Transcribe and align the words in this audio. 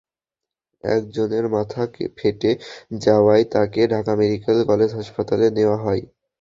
একজনের 0.83 1.45
মাথা 1.49 1.81
ফেটে 2.17 2.51
যাওয়ায় 3.01 3.45
তাঁকে 3.53 3.81
ঢাকা 3.93 4.13
মেডিকেল 4.19 4.57
কলেজ 4.69 4.89
হাসপাতালে 4.99 5.45
নেওয়া 5.57 5.77
হয়। 5.77 6.01